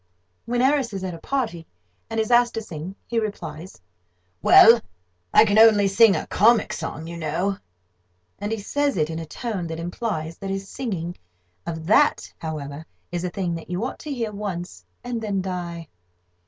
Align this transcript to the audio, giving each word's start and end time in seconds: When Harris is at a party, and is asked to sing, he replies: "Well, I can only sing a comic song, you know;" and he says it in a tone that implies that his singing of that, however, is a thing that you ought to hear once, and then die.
When 0.45 0.61
Harris 0.61 0.93
is 0.93 1.03
at 1.03 1.13
a 1.13 1.19
party, 1.19 1.67
and 2.09 2.19
is 2.19 2.31
asked 2.31 2.55
to 2.55 2.61
sing, 2.63 2.95
he 3.05 3.19
replies: 3.19 3.79
"Well, 4.41 4.81
I 5.31 5.45
can 5.45 5.59
only 5.59 5.87
sing 5.87 6.15
a 6.15 6.25
comic 6.25 6.73
song, 6.73 7.05
you 7.05 7.17
know;" 7.17 7.57
and 8.39 8.51
he 8.51 8.57
says 8.57 8.97
it 8.97 9.11
in 9.11 9.19
a 9.19 9.27
tone 9.27 9.67
that 9.67 9.79
implies 9.79 10.39
that 10.39 10.49
his 10.49 10.67
singing 10.67 11.17
of 11.67 11.85
that, 11.85 12.33
however, 12.39 12.83
is 13.11 13.23
a 13.23 13.29
thing 13.29 13.53
that 13.53 13.69
you 13.69 13.85
ought 13.85 13.99
to 13.99 14.11
hear 14.11 14.31
once, 14.31 14.83
and 15.03 15.21
then 15.21 15.39
die. 15.39 15.87